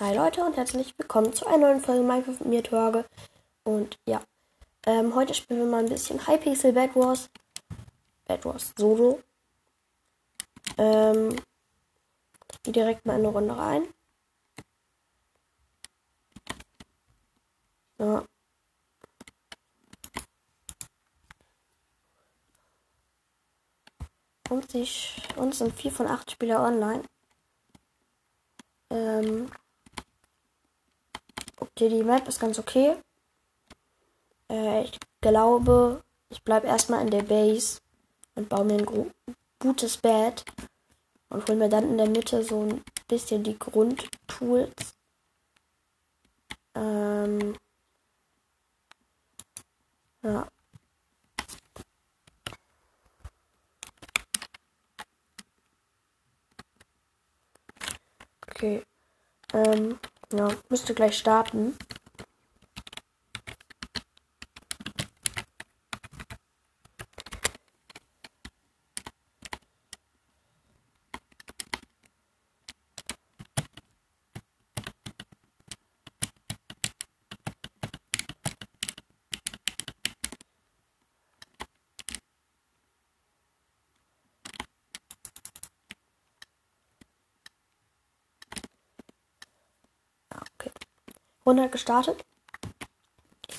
Hi 0.00 0.12
Leute 0.12 0.44
und 0.44 0.56
herzlich 0.56 0.92
willkommen 0.98 1.32
zu 1.32 1.46
einer 1.46 1.68
neuen 1.68 1.80
Folge 1.80 2.02
Minecraft 2.02 2.40
mit 2.40 2.46
mir, 2.46 2.62
Torge. 2.64 3.04
Und 3.62 3.96
ja, 4.06 4.20
ähm, 4.86 5.14
heute 5.14 5.34
spielen 5.34 5.60
wir 5.60 5.66
mal 5.66 5.84
ein 5.84 5.88
bisschen 5.88 6.26
Hypixel 6.26 6.72
Bad 6.72 6.96
Wars. 6.96 7.30
Bad 8.24 8.44
Wars 8.44 8.72
Solo. 8.76 9.22
Ähm, 10.78 11.40
geh 12.64 12.72
direkt 12.72 13.06
mal 13.06 13.12
in 13.12 13.20
eine 13.20 13.28
Runde 13.28 13.56
rein. 13.56 13.86
Ja. 17.98 18.24
Und 24.50 24.72
sich, 24.72 25.22
uns 25.36 25.58
sind 25.58 25.72
vier 25.72 25.92
von 25.92 26.08
acht 26.08 26.32
Spieler 26.32 26.64
online. 26.64 27.04
Ähm, 28.90 29.48
okay, 31.58 31.88
die 31.88 32.02
Map 32.02 32.26
ist 32.28 32.40
ganz 32.40 32.58
okay. 32.58 32.96
Äh, 34.50 34.84
ich 34.84 34.98
glaube, 35.20 36.02
ich 36.30 36.42
bleibe 36.42 36.66
erstmal 36.66 37.02
in 37.02 37.10
der 37.10 37.22
Base 37.22 37.80
und 38.34 38.48
baue 38.48 38.64
mir 38.64 38.78
ein 38.78 39.12
gutes 39.58 39.96
Bett 39.98 40.44
und 41.30 41.46
hole 41.48 41.58
mir 41.58 41.68
dann 41.68 41.90
in 41.90 41.98
der 41.98 42.08
Mitte 42.08 42.42
so 42.44 42.62
ein 42.62 42.82
bisschen 43.08 43.42
die 43.42 43.58
Grundtools. 43.58 44.94
Ähm, 46.74 47.56
ja. 50.22 50.48
Okay. 58.48 58.82
Ähm, 59.52 59.98
ja, 60.32 60.48
müsste 60.68 60.94
gleich 60.94 61.16
starten. 61.16 61.76
Runde 91.46 91.68
gestartet. 91.68 92.24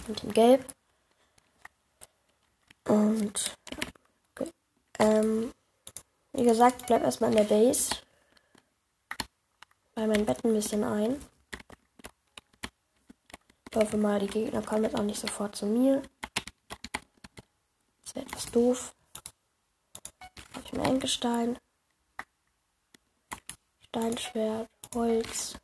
Mit 0.08 0.24
dem 0.24 0.34
Gelb. 0.34 0.66
Und 2.88 3.56
okay. 4.36 4.52
ähm, 5.00 5.54
wie 6.34 6.44
gesagt, 6.44 6.86
bleib 6.86 7.04
erstmal 7.04 7.32
in 7.32 7.38
der 7.38 7.44
Base. 7.44 7.96
Bei 9.96 10.06
meinem 10.06 10.26
Bett 10.26 10.44
ein 10.44 10.54
bisschen 10.54 10.84
ein. 10.84 11.20
Ich 13.72 13.76
hoffe 13.76 13.98
mal, 13.98 14.20
die 14.20 14.28
Gegner 14.28 14.62
kommen 14.62 14.84
jetzt 14.84 14.96
auch 14.96 15.04
nicht 15.04 15.20
sofort 15.20 15.56
zu 15.56 15.66
mir. 15.66 16.02
Das 18.04 18.16
wäre 18.16 18.26
etwas 18.26 18.46
doof. 18.52 18.96
Habe 20.54 20.66
ich 20.66 20.74
mir 20.74 20.84
ein 20.84 21.00
Gestein. 21.00 21.58
Steinschwert, 23.90 24.70
Holz. 24.94 25.56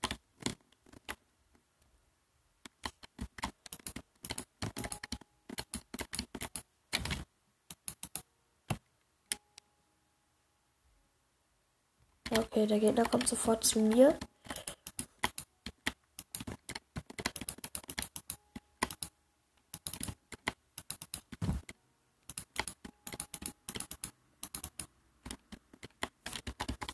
Okay, 12.54 12.67
der 12.67 12.80
Gegner 12.82 13.06
kommt 13.06 13.30
sofort 13.30 13.64
zu 13.64 13.80
mir. 13.80 14.20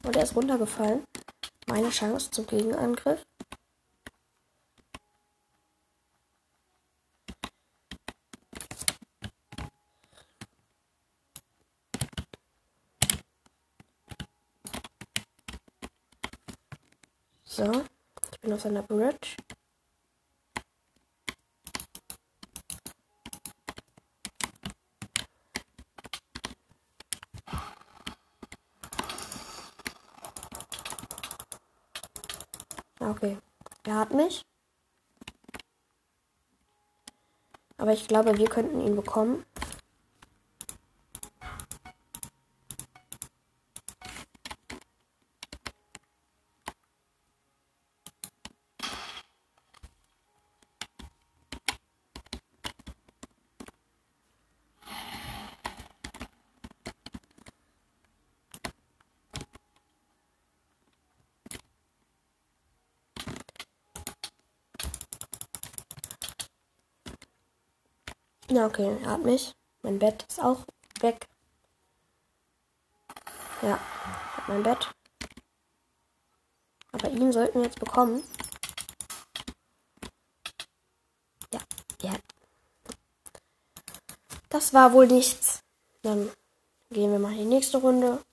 Und 0.03 0.15
er 0.15 0.21
ist 0.21 0.35
runtergefallen. 0.35 1.03
Meine 1.65 1.89
Chance 1.89 2.29
zum 2.29 2.45
Gegenangriff. 2.45 3.25
So, 17.57 17.83
bin 18.47 18.53
auf 18.53 18.61
seiner 18.61 18.81
Bridge. 18.81 19.35
Okay, 33.01 33.37
er 33.83 33.95
hat 33.95 34.13
mich. 34.13 34.45
Aber 37.77 37.91
ich 37.91 38.07
glaube, 38.07 38.37
wir 38.37 38.47
könnten 38.47 38.79
ihn 38.79 38.95
bekommen. 38.95 39.45
Ja, 68.49 68.65
okay, 68.65 68.97
er 69.03 69.09
hat 69.11 69.23
mich. 69.23 69.53
Mein 69.81 69.99
Bett 69.99 70.25
ist 70.29 70.41
auch 70.41 70.65
weg. 71.01 71.27
Ja, 73.61 73.77
hat 74.37 74.47
mein 74.47 74.63
Bett. 74.63 74.89
Aber 76.93 77.09
ihn 77.09 77.33
sollten 77.33 77.59
wir 77.59 77.65
jetzt 77.65 77.79
bekommen. 77.79 78.23
Ja, 81.53 81.59
ja. 82.01 82.13
Das 84.47 84.73
war 84.73 84.93
wohl 84.93 85.07
nichts. 85.07 85.61
Dann 86.01 86.31
gehen 86.89 87.11
wir 87.11 87.19
mal 87.19 87.33
in 87.33 87.39
die 87.39 87.55
nächste 87.55 87.79
Runde. 87.79 88.23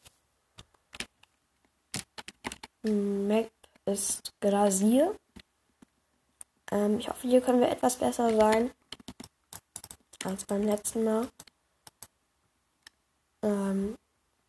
Map 2.83 3.51
ist 3.85 4.33
Grasier. 4.41 5.19
Ähm, 6.71 7.01
ich 7.01 7.09
hoffe, 7.09 7.27
hier 7.27 7.41
können 7.41 7.61
wir 7.61 7.69
etwas 7.69 7.97
besser 7.97 8.33
sein 8.37 8.71
als 10.27 10.45
beim 10.45 10.63
letzten 10.63 11.05
Mal. 11.05 11.29
Ähm, 13.43 13.97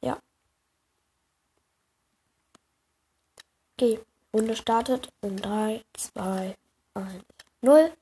ja. 0.01 0.19
Okay, 3.73 3.99
Runde 4.33 4.55
startet 4.55 5.09
in 5.21 5.37
3, 5.37 5.83
2, 5.93 6.55
1, 6.93 7.25
0. 7.61 7.93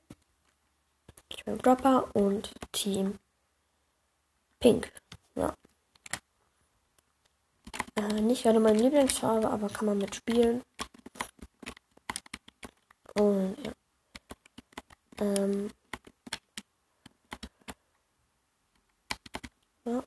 Ich 1.28 1.44
bin 1.44 1.58
Dropper 1.58 2.14
und 2.14 2.52
Team 2.72 3.18
Pink. 4.60 4.92
Ja. 5.34 5.54
Äh, 7.96 8.20
nicht 8.20 8.42
gerade 8.44 8.60
meine 8.60 8.78
Lieblingsfarbe, 8.78 9.50
aber 9.50 9.68
kann 9.68 9.86
man 9.86 9.98
mitspielen. 9.98 10.62
Und 13.14 13.56
ja. 13.64 13.72
Ähm, 15.20 15.70
Ja. 19.86 20.02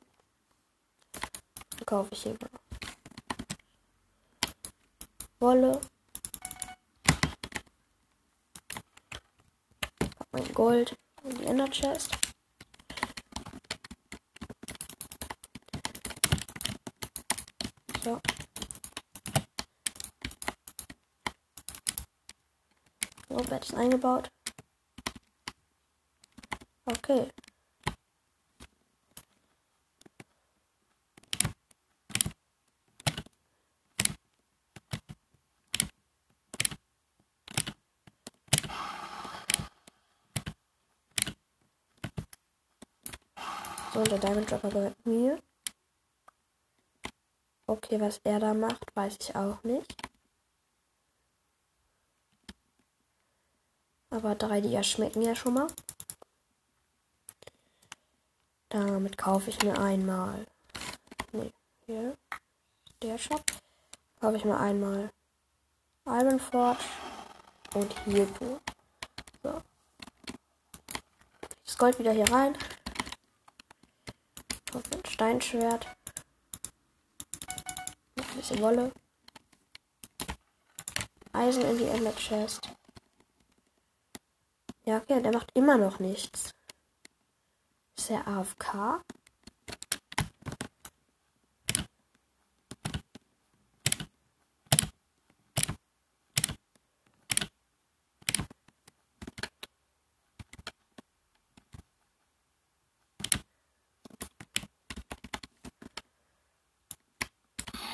Kaufe 1.87 2.13
ich 2.15 2.23
hier 2.23 2.33
mal. 2.33 2.49
Wolle. 5.39 5.79
Mein 10.33 10.53
Gold 10.53 10.97
und 11.23 11.39
die 11.39 11.45
Ender 11.45 11.69
Chest. 11.69 12.11
So. 18.03 18.19
So, 23.29 23.35
Bett 23.37 23.63
ist 23.63 23.75
eingebaut. 23.75 24.29
Okay. 26.85 27.31
Und 43.97 44.11
der 44.11 44.19
Diamond 44.19 44.49
Dropper 44.49 44.69
gehört 44.69 45.05
mir. 45.05 45.41
Okay, 47.65 47.99
was 47.99 48.21
er 48.23 48.39
da 48.39 48.53
macht, 48.53 48.95
weiß 48.95 49.17
ich 49.19 49.35
auch 49.35 49.61
nicht. 49.63 49.95
Aber 54.09 54.35
drei 54.35 54.61
Dias 54.61 54.87
schmecken 54.87 55.21
ja 55.21 55.35
schon 55.35 55.55
mal. 55.55 55.67
Damit 58.69 59.17
kaufe 59.17 59.49
ich 59.49 59.61
mir 59.63 59.77
einmal. 59.77 60.45
Nee, 61.31 61.51
hier. 61.85 62.15
Der 63.01 63.17
Shop. 63.17 63.43
Kaufe 64.19 64.37
ich 64.37 64.45
mir 64.45 64.57
einmal 64.57 65.11
Iron 66.05 66.39
Forge 66.39 66.83
und 67.73 68.05
Heal 68.05 68.27
So. 69.43 69.61
Das 71.65 71.77
Gold 71.77 71.99
wieder 71.99 72.11
hier 72.11 72.31
rein. 72.31 72.57
Auf 74.77 74.83
ein 74.93 75.03
Steinschwert. 75.07 75.87
Noch 78.15 78.29
ein 78.29 78.35
bisschen 78.35 78.61
Wolle. 78.61 78.91
Eisen 81.33 81.63
in 81.63 81.79
die 81.79 81.85
Ender 81.85 82.15
Chest. 82.15 82.69
Ja, 84.85 84.97
okay, 84.97 85.19
der 85.19 85.33
macht 85.33 85.49
immer 85.55 85.79
noch 85.79 85.97
nichts. 85.97 86.53
Ist 87.97 88.11
er 88.11 88.27
AFK? 88.27 89.01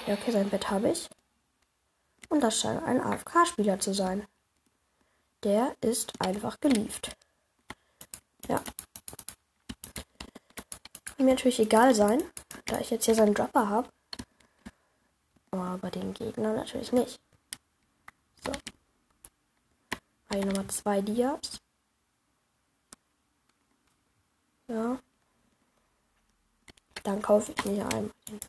Ja, 0.05 0.15
okay, 0.15 0.31
sein 0.31 0.49
Bett 0.49 0.69
habe 0.69 0.89
ich. 0.89 1.09
Und 2.27 2.41
das 2.41 2.59
scheint 2.59 2.83
ein 2.83 2.99
AFK-Spieler 2.99 3.79
zu 3.79 3.93
sein. 3.93 4.27
Der 5.43 5.75
ist 5.81 6.11
einfach 6.19 6.59
gelieft. 6.59 7.15
Ja. 8.49 8.61
Kann 11.05 11.25
mir 11.25 11.35
natürlich 11.35 11.59
egal 11.59 11.95
sein, 11.95 12.21
da 12.65 12.79
ich 12.79 12.89
jetzt 12.89 13.05
hier 13.05 13.15
seinen 13.15 13.33
Dropper 13.33 13.69
habe. 13.69 13.89
Aber 15.51 15.91
den 15.91 16.13
Gegnern 16.13 16.55
natürlich 16.55 16.91
nicht. 16.91 17.21
So. 18.43 18.51
Habe 20.29 20.39
ich 20.39 20.45
nochmal 20.45 20.67
zwei 20.67 21.01
Dias. 21.01 21.61
Ja. 24.67 24.99
Dann 27.03 27.21
kaufe 27.21 27.53
ich 27.55 27.65
mir 27.65 27.87
einmal 27.87 28.11
den 28.27 28.39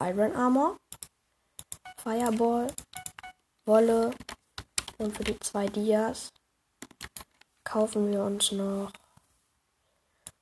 Iron 0.00 0.36
Armor. 0.36 0.78
Fireball, 2.04 2.66
Wolle 3.64 4.10
und 4.98 5.16
für 5.16 5.24
die 5.24 5.40
zwei 5.40 5.66
Dias 5.68 6.30
kaufen 7.64 8.12
wir 8.12 8.22
uns 8.22 8.52
noch 8.52 8.92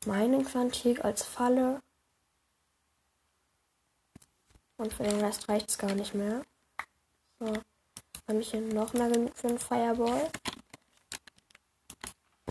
Mining 0.05 0.45
Quantik 0.45 1.05
als 1.05 1.23
Falle. 1.23 1.81
Und 4.77 4.93
für 4.93 5.05
den 5.05 5.21
Rest 5.21 5.49
reicht 5.49 5.71
es 5.71 5.79
gar 5.79 5.95
nicht 5.95 6.15
mehr. 6.15 6.43
So, 7.39 7.47
habe 8.27 8.41
ich 8.41 8.51
hier 8.51 8.61
noch 8.61 8.93
mal 8.95 9.13
genug 9.13 9.39
für 9.39 9.47
einen 9.47 9.61
Fireball. 9.61 10.33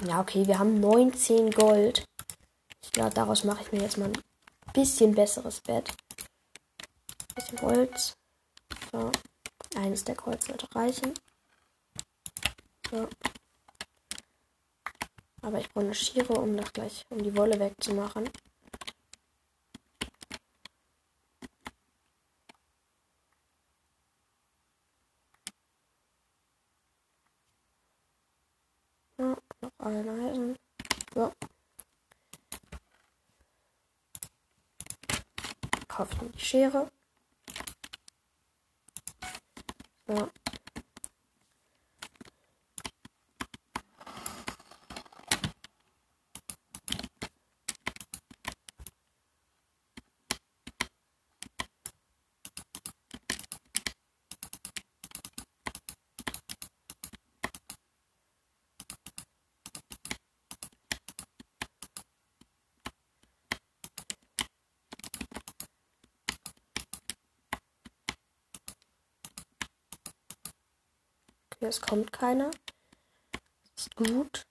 Ja, 0.08 0.22
okay, 0.22 0.48
wir 0.48 0.58
haben 0.58 0.80
19 0.80 1.52
Gold. 1.52 2.06
Ich 2.82 2.94
glaube, 2.94 3.14
daraus 3.14 3.44
mache 3.44 3.62
ich 3.64 3.74
mir 3.74 3.82
jetzt 3.82 3.98
mal 3.98 4.10
ein 4.10 4.24
bisschen 4.74 5.14
besseres 5.14 5.60
Bett. 5.60 5.94
Bisschen 7.36 7.62
Holz. 7.62 8.16
So. 8.92 9.12
Eines 9.76 10.04
der 10.04 10.16
Kreuz 10.16 10.46
sollte 10.46 10.68
reichen. 10.76 11.14
So. 12.90 13.08
Aber 15.42 15.60
ich 15.60 15.70
brauche 15.70 15.86
eine 15.86 15.96
Schere, 15.96 16.34
um 16.34 16.56
das 16.58 16.72
gleich, 16.74 17.06
um 17.10 17.24
die 17.24 17.36
Wolle 17.36 17.60
wegzumachen. 17.60 18.30
Ja, 29.18 29.38
noch 29.62 29.72
ein 29.80 30.10
Eisen. 30.10 30.58
So. 31.14 31.34
Kaufe 35.88 36.14
ich 36.16 36.22
mir 36.22 36.30
die 36.30 36.40
Schere. 36.40 36.92
고마워. 40.12 40.41
Ja. 71.62 71.68
Es 71.68 71.80
kommt 71.80 72.12
keiner. 72.12 72.52
Ist 73.78 73.96
gut. 73.96 74.46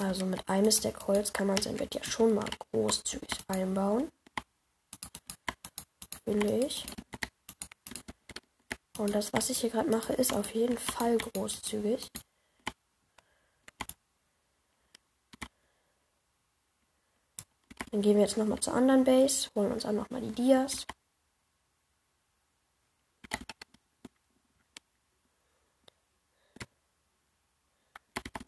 Also 0.00 0.24
mit 0.26 0.48
einem 0.48 0.70
Stack 0.70 1.08
Holz 1.08 1.32
kann 1.32 1.48
man 1.48 1.60
sein 1.60 1.76
Bett 1.76 1.94
ja 1.94 2.04
schon 2.04 2.34
mal 2.34 2.48
großzügig 2.70 3.30
einbauen. 3.48 4.12
Finde 6.24 6.58
ich. 6.58 6.84
Und 8.98 9.14
das, 9.14 9.32
was 9.32 9.50
ich 9.50 9.58
hier 9.60 9.70
gerade 9.70 9.90
mache, 9.90 10.12
ist 10.12 10.32
auf 10.32 10.54
jeden 10.54 10.78
Fall 10.78 11.18
großzügig. 11.18 12.08
Dann 17.98 18.02
gehen 18.04 18.14
wir 18.14 18.22
jetzt 18.22 18.36
nochmal 18.36 18.60
zur 18.60 18.74
anderen 18.74 19.02
Base, 19.02 19.50
holen 19.56 19.72
uns 19.72 19.84
auch 19.84 19.90
nochmal 19.90 20.20
die 20.20 20.30
Dias. 20.30 20.86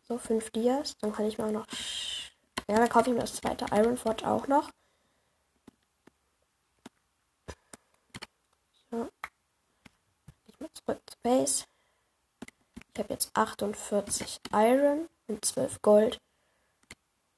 So, 0.06 0.18
fünf 0.18 0.52
Dias. 0.52 0.96
Dann 0.98 1.10
kann 1.10 1.26
ich 1.26 1.36
mal 1.38 1.50
noch. 1.50 1.66
Ja, 2.68 2.76
dann 2.76 2.88
kaufe 2.88 3.10
ich 3.10 3.14
mir 3.16 3.22
das 3.22 3.34
zweite 3.34 3.66
Iron 3.72 3.96
Forge 3.96 4.24
auch 4.24 4.46
noch. 4.46 4.70
So. 8.92 9.08
Ich 10.46 10.60
mal 10.60 10.70
zurück 10.74 11.02
zur 11.06 11.18
Base. 11.24 11.64
Ich 12.94 13.00
habe 13.00 13.12
jetzt 13.14 13.36
48 13.36 14.42
Iron 14.52 15.08
und 15.26 15.44
12 15.44 15.82
Gold. 15.82 16.20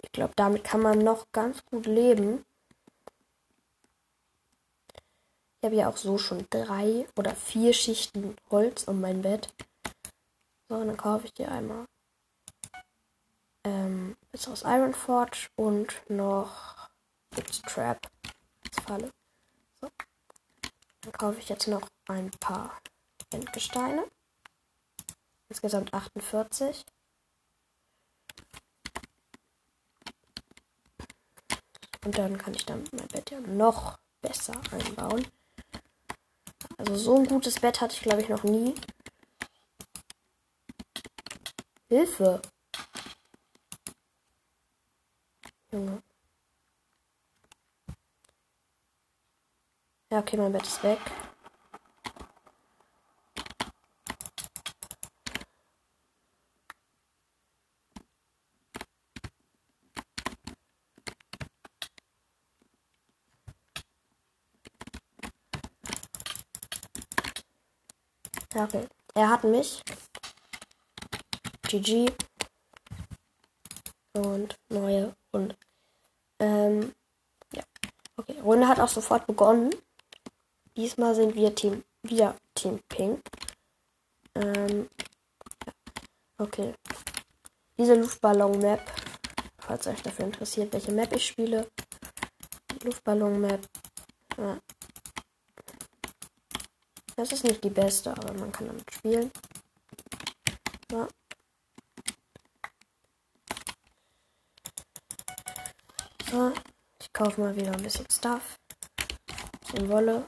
Ich 0.03 0.13
glaube, 0.13 0.33
damit 0.37 0.65
kann 0.65 0.83
man 0.83 0.99
noch 0.99 1.27
ganz 1.33 1.65
gut 1.65 1.87
leben. 1.87 2.45
Ich 5.61 5.67
habe 5.67 5.77
ja 5.77 5.89
auch 5.89 5.97
so 5.97 6.19
schon 6.19 6.47
drei 6.51 7.07
oder 7.17 7.35
vier 7.35 7.73
Schichten 7.73 8.37
Holz 8.51 8.85
um 8.85 9.01
mein 9.01 9.23
Bett. 9.23 9.49
So, 10.69 10.85
dann 10.85 10.97
kaufe 10.97 11.27
ich 11.27 11.35
dir 11.35 11.51
einmal 11.51 11.87
ähm, 13.65 14.17
ist 14.33 14.49
aus 14.49 14.63
Iron 14.63 14.95
Forge 14.95 15.49
und 15.57 16.03
noch 16.09 16.89
It's 17.37 17.63
Trap 17.63 17.99
als 18.65 18.85
Falle. 18.85 19.11
So. 19.81 19.89
Dann 21.03 21.13
kaufe 21.13 21.39
ich 21.39 21.49
jetzt 21.49 21.69
noch 21.69 21.89
ein 22.09 22.31
paar 22.41 22.81
Endgesteine. 23.31 24.05
Insgesamt 25.49 25.93
48. 25.93 26.85
Und 32.05 32.19
dann 32.19 32.37
kann 32.37 32.55
ich 32.55 32.67
dann 32.67 32.85
mein 32.93 33.09
Bett 33.09 33.31
ja 33.31 33.41
noch 33.41 33.99
besser 34.21 34.61
einbauen. 34.71 35.27
Also 36.79 36.97
so 36.97 37.17
ein 37.17 37.27
gutes 37.27 37.61
Bett 37.61 37.81
hatte 37.81 37.95
ich, 37.95 38.03
glaube 38.03 38.23
ich, 38.23 38.29
noch 38.29 38.43
nie. 38.43 38.75
Hilfe. 41.89 42.43
Junge. 45.71 46.03
Ja, 50.11 50.19
okay, 50.19 50.37
mein 50.37 50.53
Bett 50.53 50.67
ist 50.67 50.83
weg. 50.83 50.99
Ja, 68.55 68.65
okay. 68.65 68.87
Er 69.15 69.31
hat 69.31 69.45
mich. 69.45 69.83
GG. 71.63 72.13
Und 74.15 74.57
neue 74.69 75.15
Runde. 75.33 75.57
Ähm, 76.39 76.93
ja. 77.55 77.63
Okay, 78.17 78.39
Runde 78.41 78.69
hat 78.69 78.79
auch 78.79 78.89
sofort 78.89 79.27
begonnen. 79.27 79.75
Diesmal 80.77 81.15
sind 81.15 81.35
wir 81.35 81.55
Team, 81.55 81.83
wieder 82.03 82.37
Team 82.55 82.81
Pink. 82.89 83.23
Ähm, 84.35 84.91
ja. 85.67 85.73
Okay. 86.39 86.75
Diese 87.79 87.95
Luftballon-Map, 87.95 88.81
falls 89.59 89.87
euch 89.87 90.03
dafür 90.03 90.27
interessiert, 90.27 90.73
welche 90.75 90.93
Map 90.93 91.13
ich 91.15 91.27
spiele. 91.27 91.67
Luftballon-Map. 92.83 93.67
Ja. 94.37 94.59
Das 97.23 97.31
ist 97.31 97.45
nicht 97.45 97.63
die 97.63 97.71
beste, 97.71 98.11
aber 98.11 98.35
man 98.35 98.51
kann 98.51 98.67
damit 98.67 98.93
spielen. 98.93 99.31
Ja. 100.91 101.07
So, 106.29 106.53
ich 107.01 107.13
kaufe 107.13 107.41
mal 107.41 107.55
wieder 107.55 107.71
ein 107.71 107.83
bisschen 107.85 108.07
Stuff. 108.11 108.59
Bisschen 109.61 109.89
Wolle. 109.89 110.27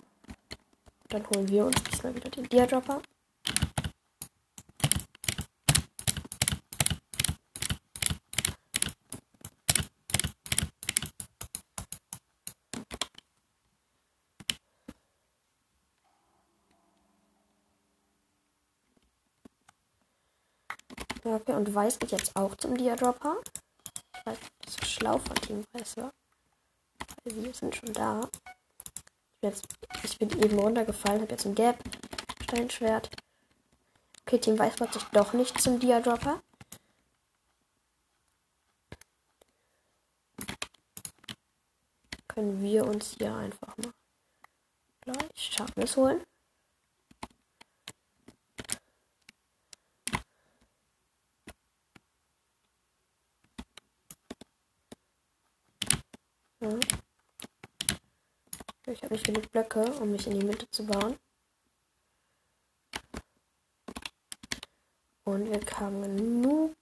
Dann 1.09 1.29
holen 1.31 1.49
wir 1.49 1.67
uns 1.67 1.83
diesmal 1.83 2.15
wieder 2.15 2.31
den 2.31 2.49
Diadropper. 2.49 3.03
Okay, 21.27 21.53
und 21.53 21.75
Weiß 21.75 21.99
geht 21.99 22.13
jetzt 22.13 22.37
auch 22.37 22.55
zum 22.57 22.77
Diadropper. 22.77 23.37
Ich 24.15 24.27
weiß, 24.27 24.39
das 24.63 24.91
schlau 24.91 25.19
von 25.19 25.35
Team 25.37 25.65
Weiß 25.73 25.97
war. 25.97 26.13
Weil 27.25 27.43
wir 27.43 27.55
sind 27.55 27.75
schon 27.75 27.95
da. 27.95 28.29
Ich 28.29 29.41
bin, 29.41 29.51
jetzt, 29.51 29.67
ich 30.03 30.19
bin 30.19 30.31
eben 30.43 30.59
runtergefallen, 30.59 31.23
habe 31.23 31.33
jetzt 31.33 31.47
ein 31.47 31.55
Gap. 31.55 31.79
Steinschwert. 32.43 33.09
Okay, 34.23 34.39
Team 34.39 34.59
Weiß 34.59 34.79
macht 34.81 34.93
sich 34.93 35.05
doch 35.05 35.33
nicht 35.33 35.59
zum 35.61 35.81
Diadropper. 35.81 36.43
Können 42.29 42.61
wir 42.61 42.85
uns 42.85 43.15
hier 43.19 43.35
einfach 43.35 43.75
mal 43.79 43.95
gleich 45.01 45.31
Sharpness 45.37 45.97
holen. 45.97 46.21
Ja. 56.65 56.79
Ich 58.87 59.03
habe 59.03 59.13
nicht 59.13 59.27
genug 59.27 59.53
Blöcke, 59.53 59.83
um 60.01 60.13
mich 60.13 60.27
in 60.27 60.41
die 60.41 60.47
Mitte 60.47 60.67
zu 60.71 60.87
bauen. 60.87 61.19
Und 65.25 65.51
wir 65.51 65.61
haben 65.79 66.01
genug 66.01 66.75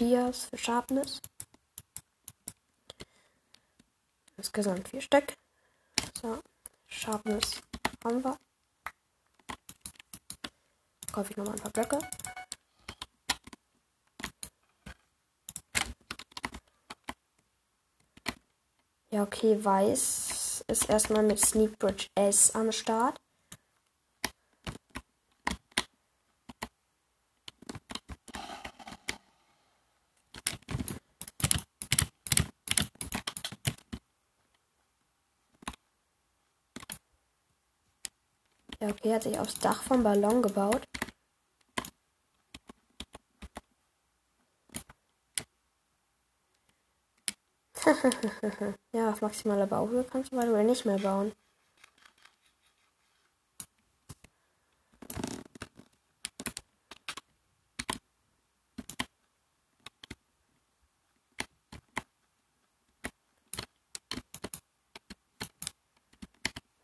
Dias 0.00 0.46
für 0.46 0.58
Sharpness. 0.58 1.20
Insgesamt 4.36 4.88
vier 4.88 5.00
Stück. 5.00 5.32
So, 6.20 6.42
Sharpness 6.88 7.62
haben 8.04 8.24
wir. 8.24 8.36
Kaufe 11.12 11.30
ich 11.30 11.36
nochmal 11.36 11.54
ein 11.54 11.60
paar 11.60 11.70
Blöcke. 11.70 11.98
Ja, 19.14 19.22
okay, 19.22 19.64
weiß 19.64 20.64
ist 20.66 20.90
erstmal 20.90 21.22
mit 21.22 21.38
Sneak 21.38 21.78
Bridge 21.78 22.08
S 22.16 22.52
am 22.52 22.72
Start. 22.72 23.16
Ja, 38.80 38.88
okay, 38.88 39.14
hat 39.14 39.22
sich 39.22 39.38
aufs 39.38 39.60
Dach 39.60 39.84
vom 39.84 40.02
Ballon 40.02 40.42
gebaut. 40.42 40.82
ja, 48.92 49.10
auf 49.10 49.22
maximaler 49.22 49.66
Bauhöhe 49.66 50.04
kannst 50.04 50.32
du 50.32 50.36
weil 50.52 50.64
nicht 50.64 50.84
mehr 50.84 50.98
bauen. 50.98 51.32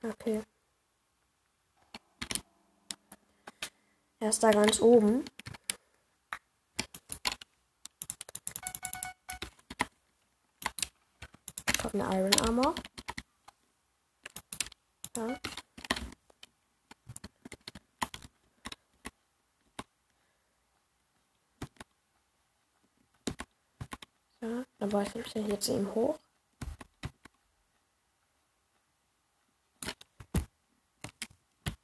Okay. 0.05 0.43
Er 4.21 4.29
ist 4.29 4.43
da 4.43 4.51
ganz 4.51 4.81
oben. 4.81 5.25
Habe 11.93 12.05
eine 12.05 12.21
Iron 12.21 12.41
Armor. 12.47 12.75
Ja. 15.17 15.41
So, 24.41 24.65
dann 24.79 24.89
baue 24.89 25.03
ich 25.03 25.15
mich 25.15 25.61
zu 25.61 25.73
ihm 25.73 25.95
hoch. 25.95 26.19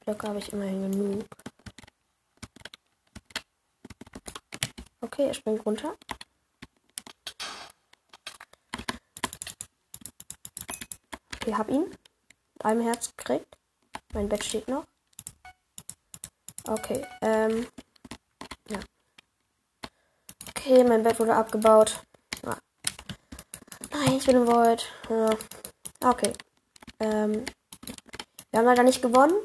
Blöcke 0.05 0.29
habe 0.29 0.39
ich 0.39 0.53
immerhin 0.53 0.93
genug. 0.93 1.27
Okay, 5.01 5.27
er 5.27 5.35
springt 5.35 5.67
runter. 5.67 5.97
Okay, 11.47 11.55
hab 11.55 11.71
ihn. 11.71 11.87
Einem 12.65 12.81
Herz 12.81 13.15
gekriegt. 13.17 13.57
Mein 14.13 14.29
Bett 14.29 14.43
steht 14.43 14.67
noch. 14.67 14.85
Okay, 16.67 17.07
ähm. 17.21 17.69
Ja. 18.69 18.81
Okay, 20.49 20.83
mein 20.83 21.05
Bett 21.05 21.21
wurde 21.21 21.37
abgebaut. 21.37 22.03
Ah. 22.45 22.57
Nein, 23.93 24.17
ich 24.17 24.27
bin 24.27 24.39
im 24.39 24.49
Void. 24.49 24.91
Ja. 25.09 25.31
Okay. 26.01 26.33
Ähm. 26.99 27.45
Wir 28.51 28.59
haben 28.59 28.67
leider 28.67 28.83
nicht 28.83 29.01
gewonnen. 29.01 29.41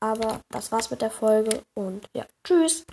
Aber 0.00 0.42
das 0.50 0.70
war's 0.70 0.90
mit 0.90 1.00
der 1.00 1.10
Folge 1.10 1.62
und 1.72 2.10
ja, 2.12 2.26
tschüss. 2.44 2.84